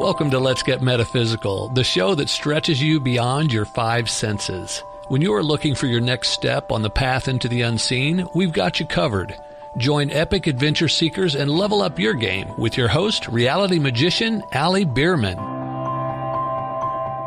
[0.00, 4.82] Welcome to Let's Get Metaphysical, the show that stretches you beyond your five senses.
[5.08, 8.50] When you are looking for your next step on the path into the unseen, we've
[8.50, 9.36] got you covered.
[9.76, 14.86] Join epic adventure seekers and level up your game with your host, reality magician Ali
[14.86, 15.36] Bierman.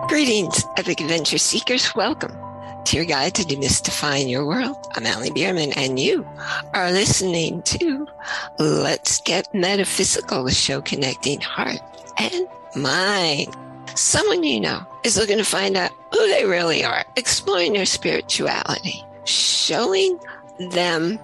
[0.08, 1.94] Greetings, epic adventure seekers.
[1.94, 2.36] Welcome
[2.86, 4.78] to your guide to demystifying your world.
[4.96, 6.28] I'm Ali Bierman, and you
[6.74, 8.08] are listening to
[8.58, 11.80] Let's Get Metaphysical, the show connecting heart
[12.18, 13.56] and mind.
[13.96, 19.04] Someone you know is looking to find out who they really are, exploring their spirituality,
[19.26, 20.20] showing
[20.72, 21.20] them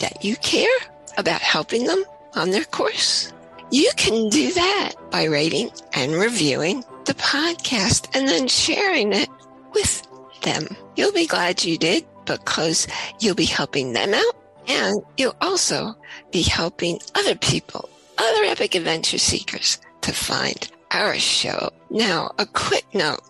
[0.00, 0.78] that you care
[1.16, 2.04] about helping them
[2.34, 3.32] on their course.
[3.70, 9.28] You can do that by rating and reviewing the podcast and then sharing it
[9.74, 10.06] with
[10.42, 10.68] them.
[10.96, 12.86] You'll be glad you did because
[13.20, 14.36] you'll be helping them out
[14.68, 15.94] and you'll also
[16.30, 21.70] be helping other people, other epic adventure seekers to find our show.
[21.90, 23.20] Now, a quick note,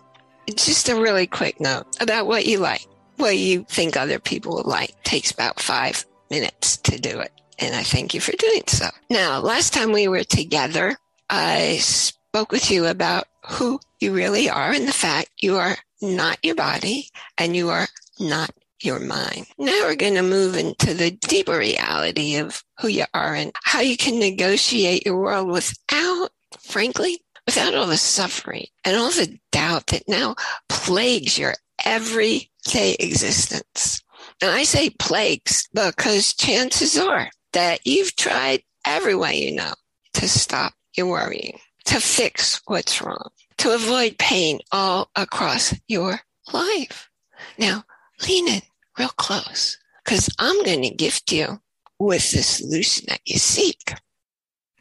[0.55, 2.85] just a really quick note about what you like,
[3.17, 5.01] what you think other people will like.
[5.03, 7.31] takes about five minutes to do it.
[7.59, 8.87] And I thank you for doing so.
[9.09, 10.95] Now, last time we were together,
[11.29, 16.37] I spoke with you about who you really are and the fact you are not
[16.43, 17.87] your body and you are
[18.19, 19.47] not your mind.
[19.57, 23.81] Now we're going to move into the deeper reality of who you are and how
[23.81, 29.87] you can negotiate your world without, frankly, without all the suffering and all the doubt
[29.87, 30.35] that now
[30.67, 34.01] plagues your everyday existence.
[34.41, 39.73] And I say plagues because chances are that you've tried every way you know
[40.13, 46.19] to stop your worrying, to fix what's wrong, to avoid pain all across your
[46.53, 47.09] life.
[47.57, 47.83] Now,
[48.27, 48.61] lean in
[48.97, 51.61] real close because I'm going to gift you
[51.99, 53.93] with the solution that you seek.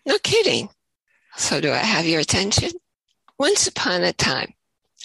[0.06, 0.68] No kidding.
[1.36, 2.70] So, do I have your attention?
[3.38, 4.54] Once upon a time,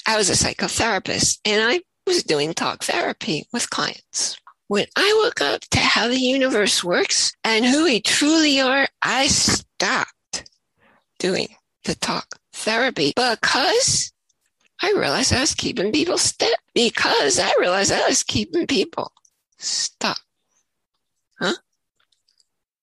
[0.08, 4.38] I was a psychotherapist and I was doing talk therapy with clients.
[4.68, 9.28] When I woke up to how the universe works and who we truly are, I
[9.28, 10.50] stopped
[11.20, 11.50] doing
[11.84, 14.12] the talk therapy because
[14.82, 16.50] I realized I was keeping people stuck.
[16.74, 19.12] Because I realized I was keeping people
[19.58, 20.20] stuck.
[21.40, 21.54] Huh?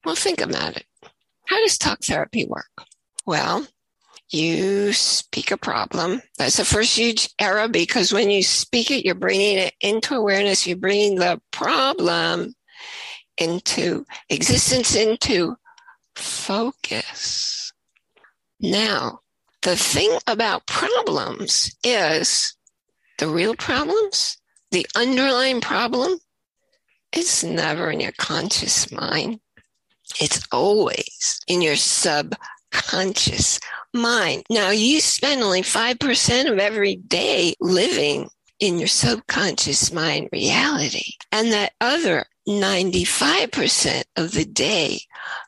[0.05, 0.87] Well, think about it.
[1.47, 2.71] How does talk therapy work?
[3.31, 3.65] Well,
[4.31, 6.21] you speak a problem.
[6.37, 10.67] That's the first huge error because when you speak it, you're bringing it into awareness.
[10.67, 12.57] You're bringing the problem
[13.39, 15.55] into existence, into
[16.17, 17.73] focus.
[18.59, 19.21] Now,
[19.63, 22.57] the thing about problems is
[23.19, 24.39] the real problems,
[24.73, 26.19] the underlying problem,
[27.13, 29.39] it's never in your conscious mind.
[30.21, 31.77] It's always in your
[32.73, 33.61] subconscious
[33.95, 34.45] mind.
[34.51, 41.15] Now, you spend only 5% of every day living in your subconscious mind reality.
[41.33, 45.01] And that other 95% of the day,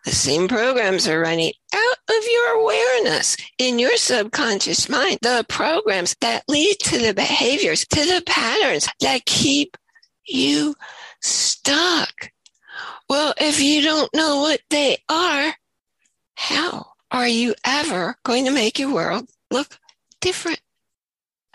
[0.04, 5.18] the same programs are running out of your awareness in your subconscious mind.
[5.22, 9.76] The programs that lead to the behaviors, to the patterns that keep
[10.26, 10.74] you
[11.20, 12.30] stuck.
[13.08, 15.54] Well, if you don't know what they are,
[16.34, 19.78] how are you ever going to make your world look
[20.20, 20.60] different?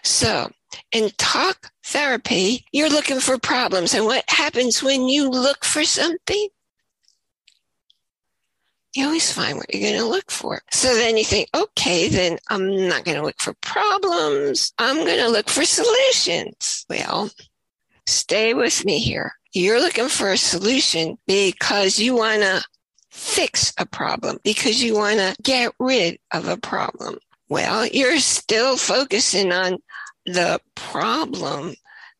[0.04, 0.52] So
[0.92, 3.94] in talk therapy, you're looking for problems.
[3.94, 6.50] And what happens when you look for something?
[8.94, 10.62] You always find what you're going to look for.
[10.72, 14.74] So then you think, okay, then I'm not going to look for problems.
[14.78, 16.86] I'm going to look for solutions.
[16.90, 17.30] Well,
[18.06, 19.34] stay with me here.
[19.54, 22.64] You're looking for a solution because you want to
[23.18, 27.18] fix a problem, because you want to get rid of a problem.
[27.50, 29.78] Well, you're still focusing on
[30.26, 31.74] the problem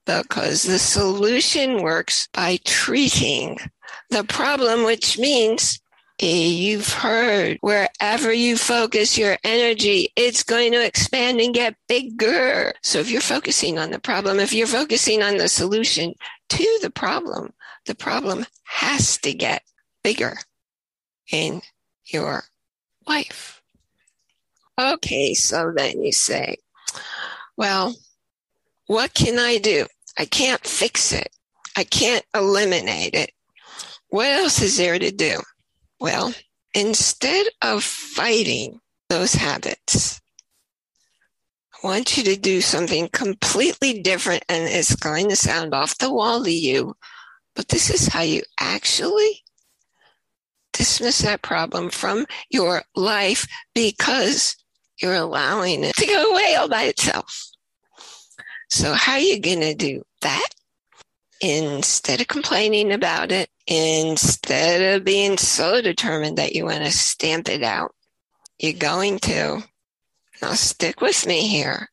[0.06, 3.58] because the solution works by treating
[4.10, 5.80] the problem, which means
[6.20, 12.74] you've heard wherever you focus your energy, it's going to expand and get bigger.
[12.82, 16.14] So if you're focusing on the problem, if you're focusing on the solution
[16.50, 17.54] to the problem,
[17.86, 19.62] the problem has to get
[20.04, 20.38] bigger
[21.32, 21.62] in
[22.06, 22.44] your
[23.08, 23.62] life.
[24.80, 26.58] Okay, so then you say,
[27.56, 27.96] well,
[28.88, 29.88] what can I do?
[30.18, 31.30] I can't fix it.
[31.76, 33.32] I can't eliminate it.
[34.10, 35.40] What else is there to do?
[36.00, 36.34] Well,
[36.74, 40.22] instead of fighting those habits,
[41.84, 46.12] I want you to do something completely different and it's going to sound off the
[46.12, 46.96] wall to you,
[47.56, 49.44] but this is how you actually
[50.78, 54.56] dismiss that problem from your life because
[55.02, 57.50] You're allowing it to go away all by itself.
[58.70, 60.50] So how are you going to do that?
[61.40, 67.48] Instead of complaining about it, instead of being so determined that you want to stamp
[67.48, 67.94] it out,
[68.58, 69.62] you're going to,
[70.42, 71.90] now stick with me here,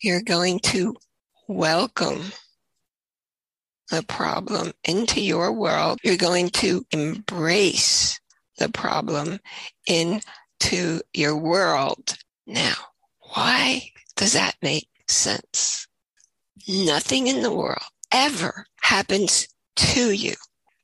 [0.00, 0.96] you're going to
[1.46, 2.32] welcome
[3.90, 6.00] the problem into your world.
[6.02, 8.18] You're going to embrace
[8.58, 9.40] the problem
[9.86, 12.16] into your world.
[12.46, 12.74] Now,
[13.34, 15.86] why does that make sense?
[16.68, 17.82] Nothing in the world
[18.12, 20.34] ever happens to you.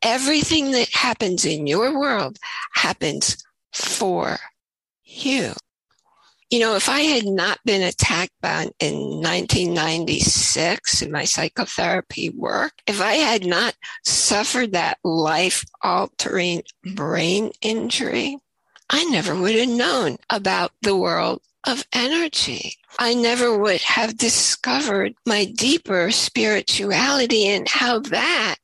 [0.02, 2.38] Everything that happens in your world
[2.74, 3.42] happens
[3.72, 4.38] for
[5.04, 5.52] you.
[6.50, 12.72] You know, if I had not been attacked by, in 1996 in my psychotherapy work,
[12.86, 13.74] if I had not
[14.04, 16.62] suffered that life altering
[16.94, 18.38] brain injury,
[18.90, 22.76] I never would have known about the world of energy.
[22.98, 28.56] I never would have discovered my deeper spirituality and how that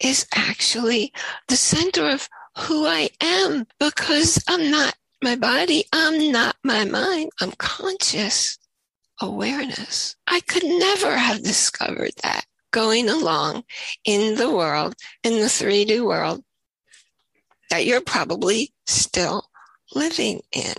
[0.00, 1.12] is actually
[1.48, 5.84] the center of who I am because I'm not my body.
[5.92, 7.30] I'm not my mind.
[7.40, 8.58] I'm conscious
[9.20, 10.16] awareness.
[10.26, 13.64] I could never have discovered that going along
[14.04, 16.42] in the world, in the 3D world
[17.70, 19.48] that you're probably still
[19.94, 20.74] living in.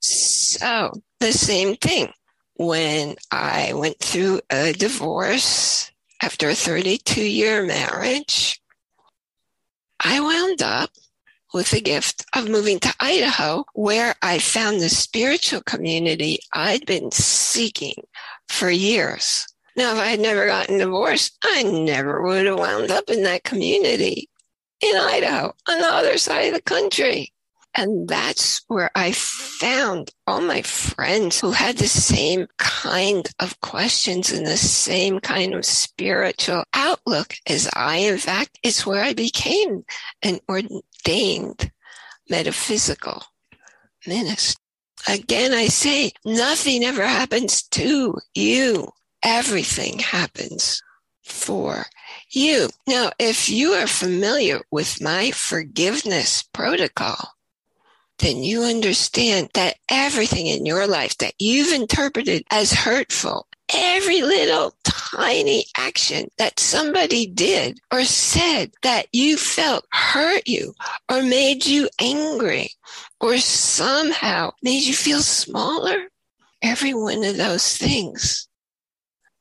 [0.00, 2.12] So the same thing.
[2.58, 5.90] When I went through a divorce
[6.22, 8.60] after a 32 year marriage,
[10.00, 10.90] I wound up
[11.56, 17.10] with the gift of moving to Idaho, where I found the spiritual community I'd been
[17.10, 17.94] seeking
[18.46, 19.46] for years.
[19.74, 23.44] Now, if I had never gotten divorced, I never would have wound up in that
[23.44, 24.28] community
[24.82, 27.32] in Idaho on the other side of the country.
[27.78, 34.32] And that's where I found all my friends who had the same kind of questions
[34.32, 37.96] and the same kind of spiritual outlook as I.
[37.96, 39.84] In fact, it's where I became
[40.22, 41.70] an ordained
[42.30, 43.22] metaphysical
[44.06, 44.58] minister.
[45.06, 48.88] Again, I say nothing ever happens to you.
[49.22, 50.82] Everything happens
[51.22, 51.84] for
[52.30, 52.70] you.
[52.86, 57.35] Now, if you are familiar with my forgiveness protocol,
[58.18, 64.74] then you understand that everything in your life that you've interpreted as hurtful, every little
[64.84, 70.74] tiny action that somebody did or said that you felt hurt you
[71.10, 72.70] or made you angry
[73.20, 76.08] or somehow made you feel smaller,
[76.62, 78.48] every one of those things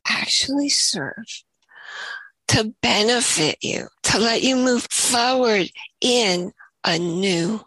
[0.08, 1.44] actually serve
[2.48, 5.70] to benefit you, to let you move forward
[6.02, 6.52] in
[6.84, 7.60] a new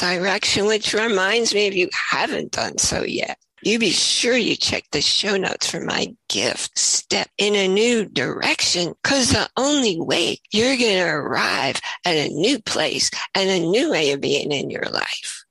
[0.00, 4.84] direction, which reminds me if you haven't done so yet, you be sure you check
[4.90, 6.78] the show notes for my gift.
[6.78, 12.28] Step in a new direction because the only way you're going to arrive at a
[12.28, 15.44] new place and a new way of being in your life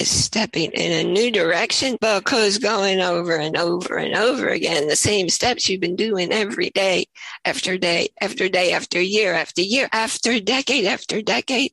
[0.00, 4.96] is stepping in a new direction because going over and over and over again the
[4.96, 7.06] same steps you've been doing every day
[7.44, 11.72] after day after day after year after year after decade after decade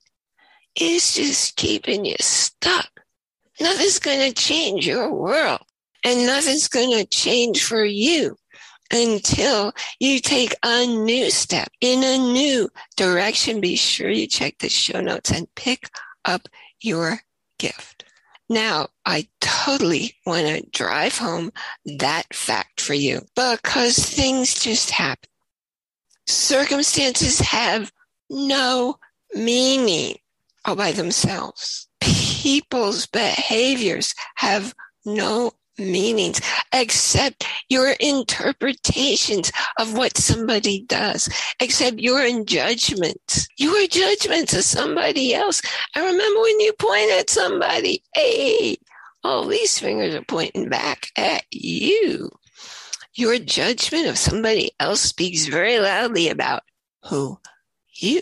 [0.75, 2.89] is just keeping you stuck.
[3.59, 5.61] Nothing's going to change your world
[6.03, 8.35] and nothing's going to change for you
[8.91, 13.61] until you take a new step in a new direction.
[13.61, 15.89] Be sure you check the show notes and pick
[16.25, 16.47] up
[16.81, 17.19] your
[17.57, 18.05] gift.
[18.49, 21.51] Now, I totally want to drive home
[21.85, 25.29] that fact for you because things just happen.
[26.27, 27.91] Circumstances have
[28.29, 28.97] no
[29.33, 30.17] meaning
[30.65, 31.87] all by themselves.
[31.99, 34.73] People's behaviors have
[35.05, 36.39] no meanings
[36.71, 41.29] except your interpretations of what somebody does,
[41.59, 45.61] except your judgments, your judgments of somebody else.
[45.95, 48.77] I remember when you point at somebody, hey,
[49.23, 52.29] all these fingers are pointing back at you.
[53.15, 56.63] Your judgment of somebody else speaks very loudly about
[57.03, 57.39] who
[57.95, 58.21] you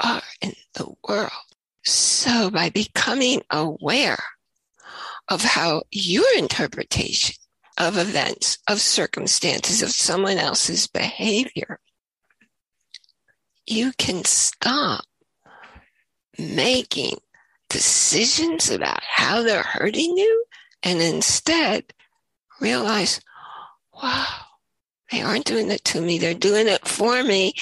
[0.00, 1.30] are in the world.
[1.84, 4.22] So by becoming aware
[5.28, 7.36] of how your interpretation
[7.78, 11.80] of events, of circumstances, of someone else's behavior,
[13.66, 15.04] you can stop
[16.38, 17.16] making
[17.68, 20.44] decisions about how they're hurting you
[20.82, 21.92] and instead
[22.60, 23.20] realize,
[24.02, 24.26] wow,
[25.10, 26.18] they aren't doing it to me.
[26.18, 27.54] They're doing it for me.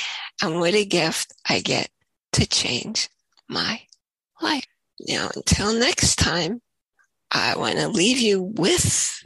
[0.42, 1.90] And what a gift I get
[2.32, 3.08] to change
[3.48, 3.82] my
[4.42, 4.66] life.
[5.08, 6.60] Now, until next time,
[7.30, 9.24] I want to leave you with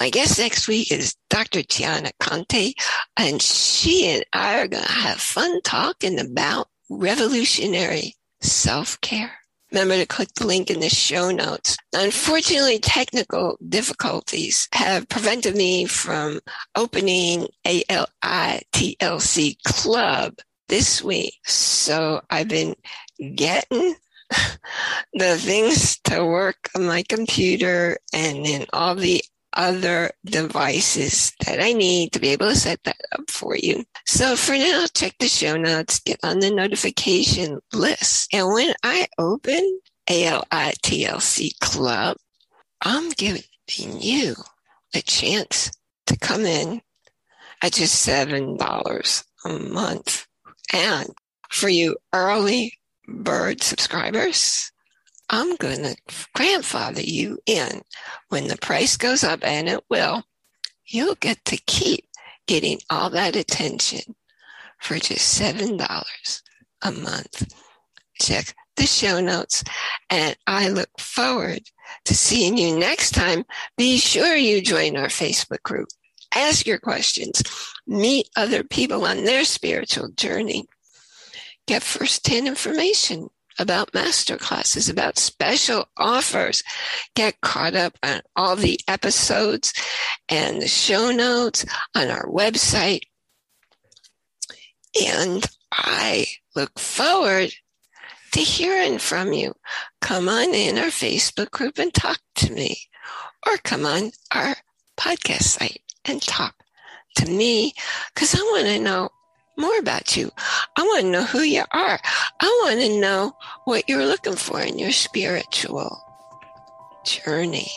[0.00, 1.60] my guest next week is Dr.
[1.60, 2.72] Tiana Conte,
[3.18, 9.32] and she and I are going to have fun talking about revolutionary self care.
[9.70, 11.76] Remember to click the link in the show notes.
[11.94, 16.40] Unfortunately, technical difficulties have prevented me from
[16.74, 20.34] opening ALITLC Club
[20.70, 21.34] this week.
[21.44, 22.76] So I've been
[23.34, 23.96] getting
[25.12, 29.22] the things to work on my computer and then all the
[29.52, 33.84] other devices that I need to be able to set that up for you.
[34.06, 38.32] So for now, check the show notes, get on the notification list.
[38.32, 42.16] And when I open ALITLC Club,
[42.80, 43.42] I'm giving
[43.76, 44.36] you
[44.94, 45.72] a chance
[46.06, 46.80] to come in
[47.60, 50.26] at just $7 a month.
[50.72, 51.10] And
[51.50, 52.74] for you early
[53.08, 54.70] bird subscribers,
[55.28, 55.96] I'm going to
[56.34, 57.82] grandfather you in.
[58.28, 60.24] When the price goes up, and it will,
[60.86, 62.04] you'll get to keep
[62.46, 64.16] getting all that attention
[64.80, 66.42] for just $7
[66.82, 67.54] a month.
[68.20, 69.62] Check the show notes,
[70.08, 71.62] and I look forward
[72.06, 73.44] to seeing you next time.
[73.76, 75.88] Be sure you join our Facebook group.
[76.34, 77.42] Ask your questions,
[77.86, 80.66] meet other people on their spiritual journey,
[81.66, 86.62] get firsthand information about master classes, about special offers.
[87.14, 89.74] Get caught up on all the episodes
[90.28, 93.02] and the show notes on our website.
[95.00, 97.52] And I look forward
[98.32, 99.54] to hearing from you.
[100.00, 102.78] Come on in our Facebook group and talk to me,
[103.46, 104.56] or come on our
[104.96, 106.54] podcast site and talk
[107.16, 107.72] to me
[108.14, 109.10] because I want to know
[109.56, 110.30] more about you.
[110.76, 112.00] I want to know who you are.
[112.40, 116.02] I want to know what you're looking for in your spiritual
[117.04, 117.70] journey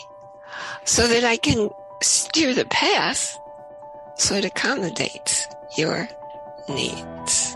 [0.86, 1.70] so that I can
[2.02, 3.38] steer the path
[4.18, 6.08] so it accommodates your
[6.70, 7.53] needs.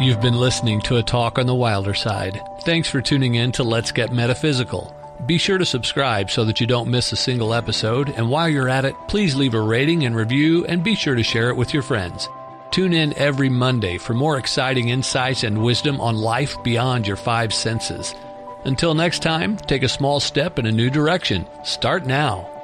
[0.00, 2.40] You've been listening to a talk on the wilder side.
[2.62, 4.96] Thanks for tuning in to Let's Get Metaphysical.
[5.26, 8.08] Be sure to subscribe so that you don't miss a single episode.
[8.08, 11.22] And while you're at it, please leave a rating and review and be sure to
[11.22, 12.30] share it with your friends.
[12.70, 17.52] Tune in every Monday for more exciting insights and wisdom on life beyond your five
[17.52, 18.14] senses.
[18.64, 21.44] Until next time, take a small step in a new direction.
[21.62, 22.59] Start now.